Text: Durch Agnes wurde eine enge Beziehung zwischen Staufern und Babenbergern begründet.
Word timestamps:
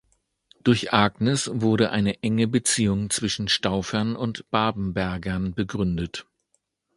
Durch 0.63 0.93
Agnes 0.93 1.51
wurde 1.53 1.91
eine 1.91 2.23
enge 2.23 2.47
Beziehung 2.47 3.11
zwischen 3.11 3.47
Staufern 3.47 4.15
und 4.15 4.49
Babenbergern 4.49 5.53
begründet. 5.53 6.25